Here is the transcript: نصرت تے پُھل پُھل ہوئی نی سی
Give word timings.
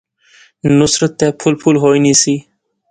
نصرت 0.77 1.11
تے 1.19 1.27
پُھل 1.39 1.53
پُھل 1.61 1.75
ہوئی 1.81 1.99
نی 2.03 2.13
سی 2.21 2.35